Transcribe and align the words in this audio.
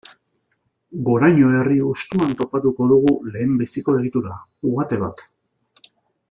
Goraño 1.09 1.51
herri 1.57 1.75
hustuan 1.89 2.33
topatuko 2.41 2.87
dugu 2.95 3.13
lehenbiziko 3.37 3.99
egitura, 4.01 4.41
uhate 4.71 5.01
bat. 5.07 5.25